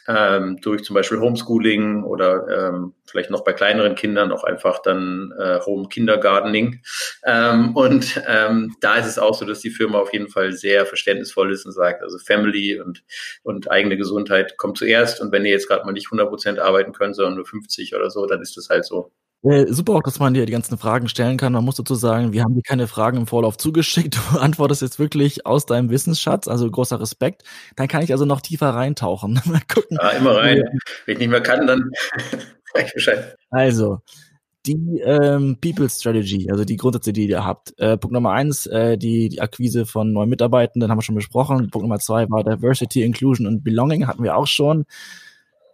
[0.09, 5.33] ähm, durch zum Beispiel Homeschooling oder ähm, vielleicht noch bei kleineren Kindern auch einfach dann
[5.39, 6.81] äh, Home Kindergartening.
[7.25, 10.87] Ähm, und ähm, da ist es auch so, dass die Firma auf jeden Fall sehr
[10.87, 13.05] verständnisvoll ist und sagt, also Family und,
[13.43, 15.21] und eigene Gesundheit kommt zuerst.
[15.21, 18.11] Und wenn ihr jetzt gerade mal nicht 100 Prozent arbeiten könnt, sondern nur 50 oder
[18.11, 19.13] so, dann ist das halt so.
[19.43, 21.53] Äh, super auch, dass man dir die ganzen Fragen stellen kann.
[21.53, 24.19] Man muss dazu sagen, wir haben dir keine Fragen im Vorlauf zugeschickt.
[24.33, 27.45] Du antwortest jetzt wirklich aus deinem Wissensschatz, also großer Respekt.
[27.77, 29.35] Dann kann ich also noch tiefer reintauchen.
[29.45, 29.97] Mal gucken.
[30.01, 30.63] Ja, immer rein.
[31.07, 31.91] Wenn ich nicht mehr kann, dann
[32.75, 33.37] ich Bescheid.
[33.51, 34.01] Also,
[34.67, 37.79] die ähm, People Strategy, also die Grundsätze, die ihr habt.
[37.79, 41.71] Äh, Punkt Nummer eins, äh, die, die Akquise von neuen Mitarbeitenden, haben wir schon besprochen.
[41.71, 44.85] Punkt Nummer zwei war Diversity, Inclusion und Belonging, hatten wir auch schon.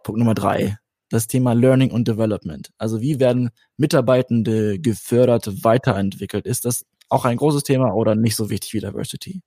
[0.03, 0.77] Punkt Nummer drei,
[1.11, 2.71] das Thema Learning und Development.
[2.79, 6.47] Also wie werden Mitarbeitende gefördert, weiterentwickelt?
[6.47, 9.41] Ist das auch ein großes Thema oder nicht so wichtig wie Diversity?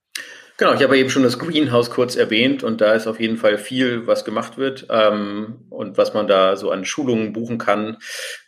[0.56, 3.58] Genau, ich habe eben schon das Greenhouse kurz erwähnt und da ist auf jeden Fall
[3.58, 7.98] viel, was gemacht wird ähm, und was man da so an Schulungen buchen kann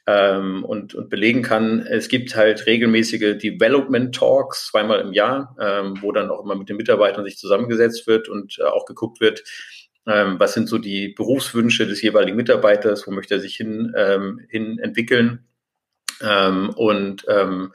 [0.08, 1.86] ähm, und, und belegen kann.
[1.86, 6.68] Es gibt halt regelmäßige Development Talks zweimal im Jahr, ähm, wo dann auch immer mit
[6.68, 9.44] den Mitarbeitern sich zusammengesetzt wird und äh, auch geguckt wird,
[10.38, 14.78] was sind so die Berufswünsche des jeweiligen Mitarbeiters, wo möchte er sich hin, ähm, hin
[14.78, 15.46] entwickeln.
[16.22, 17.72] Ähm, und ähm,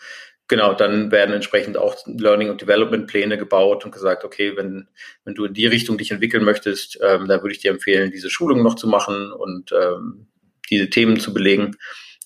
[0.48, 4.88] genau, dann werden entsprechend auch Learning- und Development-Pläne gebaut und gesagt, okay, wenn,
[5.24, 8.30] wenn du in die Richtung dich entwickeln möchtest, ähm, dann würde ich dir empfehlen, diese
[8.30, 10.28] Schulung noch zu machen und ähm,
[10.70, 11.76] diese Themen zu belegen.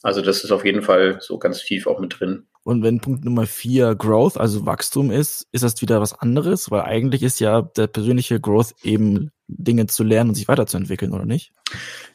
[0.02, 2.48] Also das ist auf jeden Fall so ganz tief auch mit drin.
[2.63, 6.82] Und wenn Punkt Nummer vier Growth, also Wachstum ist, ist das wieder was anderes, weil
[6.82, 11.51] eigentlich ist ja der persönliche Growth eben Dinge zu lernen und sich weiterzuentwickeln, oder nicht?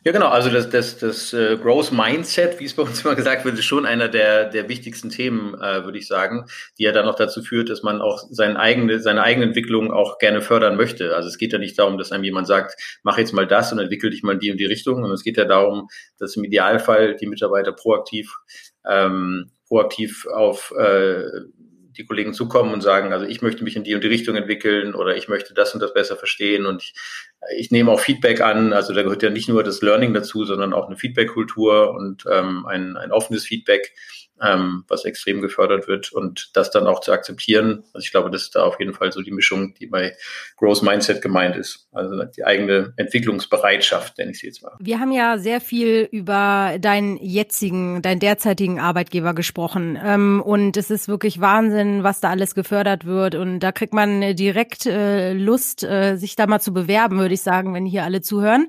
[0.05, 0.29] Ja, genau.
[0.29, 3.65] Also das, das, das äh, Growth Mindset, wie es bei uns immer gesagt wird, ist
[3.65, 6.47] schon einer der, der wichtigsten Themen, äh, würde ich sagen,
[6.79, 10.19] die ja dann noch dazu führt, dass man auch seine eigene, seine eigene Entwicklung auch
[10.19, 11.17] gerne fördern möchte.
[11.17, 13.79] Also es geht ja nicht darum, dass einem jemand sagt, mach jetzt mal das und
[13.79, 16.45] entwickel dich mal in die und die Richtung, sondern es geht ja darum, dass im
[16.45, 18.33] Idealfall die Mitarbeiter proaktiv
[18.87, 21.25] ähm, proaktiv auf äh,
[21.97, 24.95] die Kollegen zukommen und sagen, also ich möchte mich in die und die Richtung entwickeln
[24.95, 26.95] oder ich möchte das und das besser verstehen und ich,
[27.57, 28.73] ich nehme auch Feedback an.
[28.73, 32.67] Also da gehört ja nicht nur das Learning dazu, sondern auch eine Feedback-Kultur und ähm,
[32.67, 33.93] ein, ein offenes Feedback
[34.45, 37.85] ähm, was extrem gefördert wird und das dann auch zu akzeptieren.
[37.93, 40.17] Also ich glaube, das ist da auf jeden Fall so die Mischung, die bei
[40.57, 41.89] Growth Mindset gemeint ist.
[41.93, 44.73] Also die eigene Entwicklungsbereitschaft, nenne ich sie jetzt mal.
[44.81, 49.99] Wir haben ja sehr viel über deinen jetzigen, deinen derzeitigen Arbeitgeber gesprochen.
[50.03, 53.35] Ähm, und es ist wirklich Wahnsinn, was da alles gefördert wird.
[53.35, 57.43] Und da kriegt man direkt äh, Lust, äh, sich da mal zu bewerben, würde ich
[57.43, 58.69] sagen, wenn hier alle zuhören.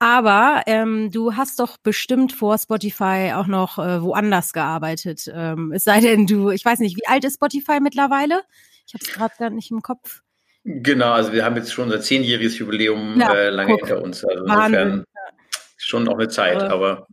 [0.00, 5.28] Aber ähm, du hast doch bestimmt vor Spotify auch noch äh, woanders gearbeitet.
[5.32, 8.42] Ähm, es sei denn, du, ich weiß nicht, wie alt ist Spotify mittlerweile?
[8.86, 10.22] Ich habe es gerade gar nicht im Kopf.
[10.64, 13.80] Genau, also wir haben jetzt schon unser zehnjähriges Jubiläum ja, äh, lange guck.
[13.80, 14.24] hinter uns.
[14.24, 15.04] Also insofern
[15.76, 17.06] schon noch eine Zeit, aber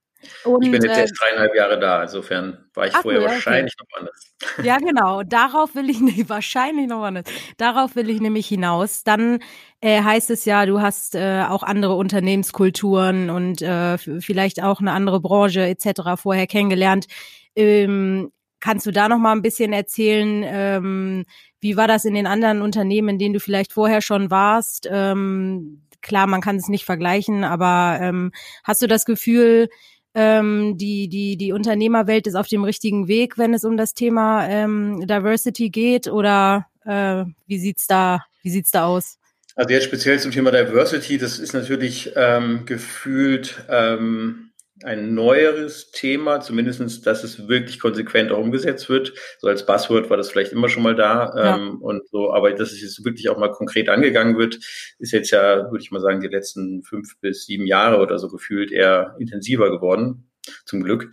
[0.44, 3.74] und, ich bin jetzt äh, erst dreieinhalb Jahre da, insofern war ich vorher ja, wahrscheinlich
[3.80, 3.88] okay.
[3.90, 4.34] noch anders.
[4.64, 5.24] Ja, genau.
[5.24, 7.26] Darauf will ich nicht, wahrscheinlich noch anders.
[7.58, 9.04] Darauf will ich nämlich hinaus.
[9.04, 9.40] Dann
[9.82, 14.92] äh, heißt es ja, du hast äh, auch andere Unternehmenskulturen und äh, vielleicht auch eine
[14.92, 16.22] andere Branche etc.
[16.22, 17.08] vorher kennengelernt.
[17.56, 20.44] Ähm, kannst du da noch mal ein bisschen erzählen?
[20.46, 21.26] Ähm,
[21.62, 24.88] wie war das in den anderen Unternehmen, in denen du vielleicht vorher schon warst?
[24.92, 28.32] Ähm, klar, man kann es nicht vergleichen, aber ähm,
[28.64, 29.70] hast du das Gefühl,
[30.16, 34.48] ähm, die, die, die Unternehmerwelt ist auf dem richtigen Weg, wenn es um das Thema
[34.48, 36.08] ähm, Diversity geht?
[36.08, 39.18] Oder äh, wie sieht's da, wie sieht's da aus?
[39.56, 44.45] Also jetzt speziell zum Thema Diversity, das ist natürlich ähm, gefühlt ähm,
[44.84, 49.14] ein neueres Thema, zumindestens, dass es wirklich konsequent auch umgesetzt wird.
[49.40, 51.56] So als Buzzword war das vielleicht immer schon mal da ja.
[51.56, 54.56] ähm, und so, aber dass es jetzt wirklich auch mal konkret angegangen wird,
[55.00, 58.30] ist jetzt ja, würde ich mal sagen, die letzten fünf bis sieben Jahre oder so
[58.30, 60.30] gefühlt eher intensiver geworden,
[60.66, 61.10] zum Glück.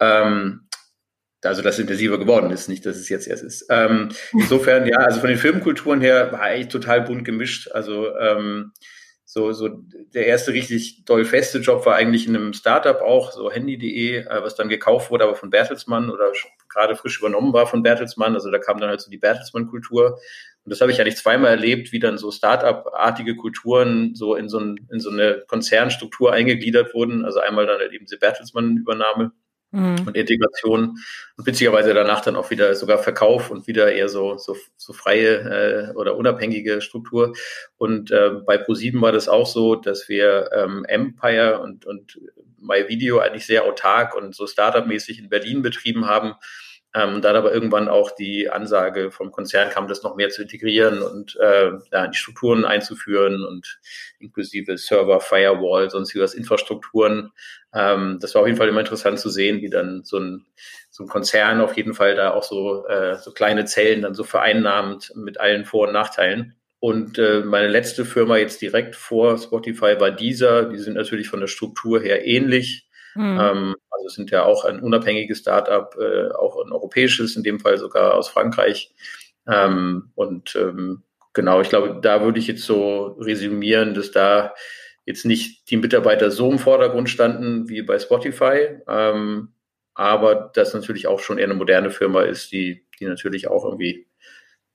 [0.00, 0.68] Ähm,
[1.44, 3.66] also dass es intensiver geworden ist, nicht, dass es jetzt erst ist.
[3.70, 7.70] Ähm, insofern, ja, also von den Filmkulturen her war eigentlich total bunt gemischt.
[7.70, 8.72] Also ähm,
[9.34, 13.50] so, so der erste richtig doll feste Job war eigentlich in einem Startup auch, so
[13.50, 16.30] handy.de, äh, was dann gekauft wurde, aber von Bertelsmann oder
[16.68, 18.34] gerade frisch übernommen war von Bertelsmann.
[18.34, 20.20] Also da kam dann halt so die Bertelsmann-Kultur.
[20.64, 24.60] Und das habe ich eigentlich zweimal erlebt, wie dann so Startup-artige Kulturen so in so,
[24.60, 27.24] ein, in so eine Konzernstruktur eingegliedert wurden.
[27.24, 29.32] Also einmal dann halt eben die Bertelsmann-Übernahme
[29.74, 30.06] mhm.
[30.06, 30.98] und Integration
[31.36, 35.90] und witzigerweise danach dann auch wieder sogar Verkauf und wieder eher so, so, so freie
[35.90, 37.34] äh, oder unabhängige Struktur.
[37.76, 42.20] Und äh, bei ProSieben war das auch so, dass wir ähm, Empire und, und
[42.58, 46.34] MyVideo eigentlich sehr autark und so Startup-mäßig in Berlin betrieben haben
[46.94, 50.42] ähm, und dann aber irgendwann auch die Ansage vom Konzern kam, das noch mehr zu
[50.42, 53.80] integrieren und äh, ja, die Strukturen einzuführen und
[54.20, 57.32] inklusive Server, Firewall, sonstiges Infrastrukturen.
[57.74, 60.46] Ähm, das war auf jeden Fall immer interessant zu sehen, wie dann so ein,
[60.90, 64.22] so ein Konzern auf jeden Fall da auch so, äh, so kleine Zellen dann so
[64.22, 66.54] vereinnahmt mit allen Vor- und Nachteilen.
[66.78, 70.66] Und äh, meine letzte Firma jetzt direkt vor Spotify war dieser.
[70.66, 72.86] Die sind natürlich von der Struktur her ähnlich.
[73.14, 73.38] Mhm.
[73.40, 77.78] Ähm, also sind ja auch ein unabhängiges Startup, äh, auch ein europäisches, in dem Fall
[77.78, 78.94] sogar aus Frankreich.
[79.46, 84.54] Ähm, und ähm, genau, ich glaube, da würde ich jetzt so resümieren, dass da
[85.06, 89.52] jetzt nicht die Mitarbeiter so im Vordergrund standen wie bei Spotify, ähm,
[89.94, 94.08] aber das natürlich auch schon eher eine moderne Firma ist, die, die natürlich auch irgendwie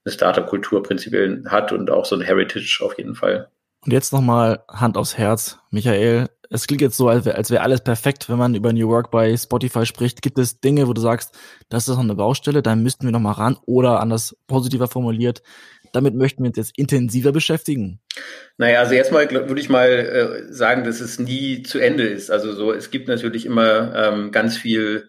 [0.04, 3.50] eine Startup-Kultur prinzipiell hat und auch so ein Heritage auf jeden Fall.
[3.84, 7.80] Und jetzt nochmal Hand aufs Herz, Michael es klingt jetzt so, als wäre wär alles
[7.80, 10.20] perfekt, wenn man über New Work bei Spotify spricht.
[10.20, 11.32] Gibt es Dinge, wo du sagst,
[11.68, 15.42] das ist noch eine Baustelle, da müssten wir noch mal ran oder anders positiver formuliert,
[15.92, 18.00] damit möchten wir uns jetzt intensiver beschäftigen?
[18.58, 22.30] Naja, also erstmal würde ich mal äh, sagen, dass es nie zu Ende ist.
[22.30, 25.08] Also so, es gibt natürlich immer ähm, ganz viel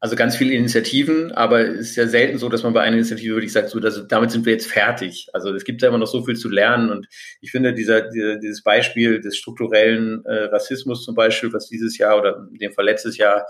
[0.00, 3.34] also ganz viele Initiativen, aber es ist ja selten so, dass man bei einer Initiative
[3.34, 5.28] wirklich sagt, so, dass, damit sind wir jetzt fertig.
[5.32, 7.08] Also es gibt ja immer noch so viel zu lernen und
[7.40, 12.16] ich finde dieser, dieser dieses Beispiel des strukturellen äh, Rassismus zum Beispiel, was dieses Jahr
[12.18, 13.46] oder in dem Fall letztes Jahr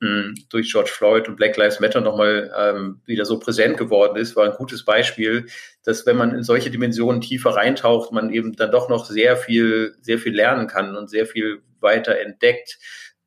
[0.00, 4.16] mh, hm, durch George Floyd und Black Lives Matter nochmal ähm, wieder so präsent geworden
[4.16, 5.46] ist, war ein gutes Beispiel,
[5.82, 9.96] dass wenn man in solche Dimensionen tiefer reintaucht, man eben dann doch noch sehr viel,
[10.00, 12.78] sehr viel lernen kann und sehr viel weiter entdeckt.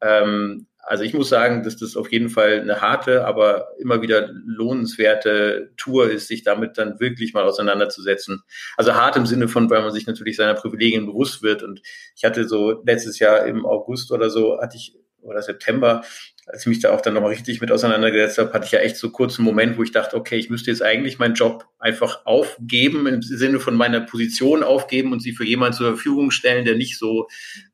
[0.01, 4.29] Ähm, also ich muss sagen, dass das auf jeden Fall eine harte, aber immer wieder
[4.45, 8.43] lohnenswerte Tour ist, sich damit dann wirklich mal auseinanderzusetzen.
[8.77, 11.63] Also hart im Sinne von, weil man sich natürlich seiner Privilegien bewusst wird.
[11.63, 11.81] Und
[12.15, 16.03] ich hatte so letztes Jahr im August oder so, hatte ich, oder September,
[16.51, 18.97] als ich mich da auch dann nochmal richtig mit auseinandergesetzt habe, hatte ich ja echt
[18.97, 22.25] so kurz einen Moment, wo ich dachte, okay, ich müsste jetzt eigentlich meinen Job einfach
[22.25, 26.75] aufgeben, im Sinne von meiner Position aufgeben und sie für jemanden zur Verfügung stellen, der
[26.75, 27.27] nicht so,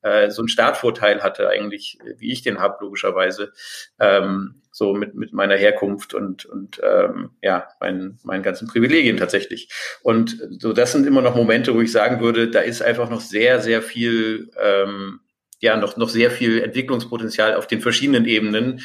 [0.04, 3.52] äh, so einen Startvorteil hatte, eigentlich, wie ich den habe, logischerweise.
[4.00, 9.70] Ähm, so mit, mit meiner Herkunft und, und ähm, ja, meinen, meinen ganzen Privilegien tatsächlich.
[10.04, 13.22] Und so, das sind immer noch Momente, wo ich sagen würde, da ist einfach noch
[13.22, 15.22] sehr, sehr viel ähm,
[15.60, 18.82] ja noch, noch sehr viel Entwicklungspotenzial auf den verschiedenen Ebenen,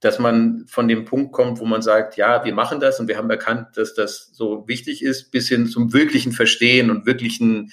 [0.00, 3.16] dass man von dem Punkt kommt, wo man sagt, ja, wir machen das und wir
[3.16, 7.72] haben erkannt, dass das so wichtig ist, bis hin zum wirklichen Verstehen und wirklichen,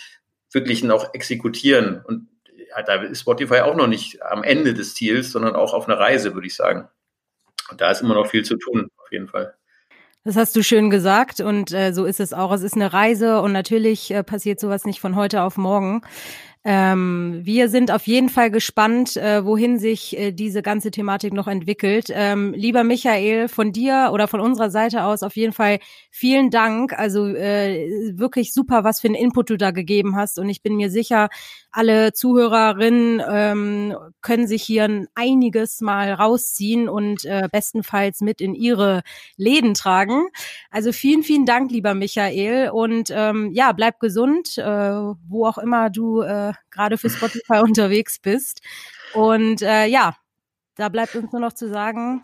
[0.52, 2.02] wirklichen auch Exekutieren.
[2.04, 2.28] Und
[2.70, 6.00] ja, da ist Spotify auch noch nicht am Ende des Ziels, sondern auch auf einer
[6.00, 6.88] Reise, würde ich sagen.
[7.70, 9.56] Und da ist immer noch viel zu tun, auf jeden Fall.
[10.24, 12.52] Das hast du schön gesagt und äh, so ist es auch.
[12.52, 16.02] Es ist eine Reise und natürlich äh, passiert sowas nicht von heute auf morgen.
[16.68, 21.48] Ähm, wir sind auf jeden Fall gespannt, äh, wohin sich äh, diese ganze Thematik noch
[21.48, 22.08] entwickelt.
[22.12, 25.78] Ähm, lieber Michael, von dir oder von unserer Seite aus auf jeden Fall
[26.10, 26.94] vielen Dank.
[26.94, 30.40] Also äh, wirklich super, was für einen Input du da gegeben hast.
[30.40, 31.30] Und ich bin mir sicher,
[31.70, 39.04] alle Zuhörerinnen ähm, können sich hier einiges mal rausziehen und äh, bestenfalls mit in ihre
[39.38, 40.30] Läden tragen.
[40.72, 42.72] Also vielen, vielen Dank, lieber Michael.
[42.72, 48.20] Und ähm, ja, bleib gesund, äh, wo auch immer du äh, gerade für Spotify unterwegs
[48.20, 48.62] bist.
[49.14, 50.16] Und äh, ja,
[50.76, 52.24] da bleibt uns nur noch zu sagen,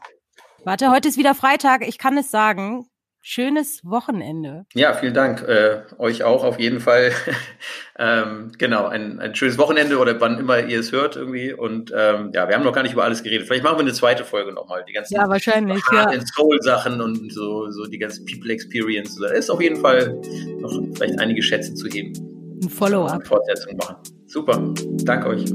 [0.63, 2.88] warte, heute ist wieder Freitag, ich kann es sagen.
[3.24, 4.65] Schönes Wochenende.
[4.74, 5.44] Ja, vielen Dank.
[5.44, 7.12] Äh, euch auch auf jeden Fall.
[8.00, 11.54] ähm, genau, ein, ein schönes Wochenende oder wann immer ihr es hört irgendwie.
[11.54, 13.46] Und ähm, ja, wir haben noch gar nicht über alles geredet.
[13.46, 14.84] Vielleicht machen wir eine zweite Folge nochmal.
[14.88, 16.12] Die ganzen ja, wahrscheinlich, ja.
[16.36, 19.15] Soul-Sachen und so, so die ganzen People Experience.
[19.17, 20.20] Da ist auf jeden Fall
[20.60, 22.31] noch vielleicht einige Schätze zu heben.
[22.62, 23.26] Ein Follow-up.
[23.26, 23.95] Fortsetzung machen.
[24.28, 24.74] Super.
[25.04, 25.45] Danke euch.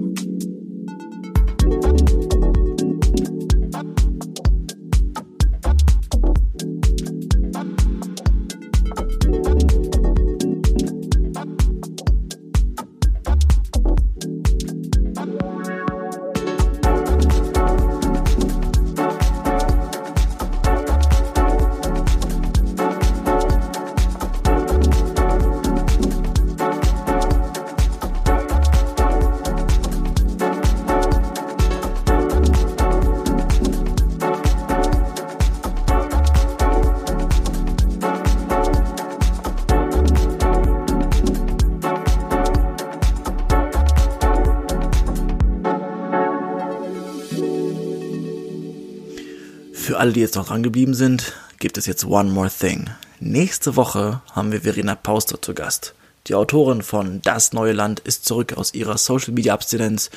[50.07, 52.89] Alle, die jetzt noch dran geblieben sind, gibt es jetzt One More Thing.
[53.19, 55.97] Nächste Woche haben wir Verena Pauster zu Gast.
[56.29, 60.11] Die Autorin von Das neue Land ist zurück aus ihrer Social Media Abstinenz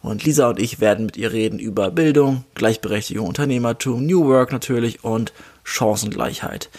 [0.00, 5.04] und Lisa und ich werden mit ihr reden über Bildung, Gleichberechtigung, Unternehmertum, New Work natürlich
[5.04, 6.70] und Chancengleichheit.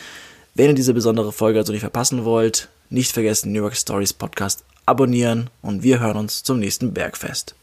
[0.56, 4.64] Wenn ihr diese besondere Folge also nicht verpassen wollt, nicht vergessen New Work Stories Podcast
[4.88, 7.54] abonnieren und wir hören uns zum nächsten Bergfest.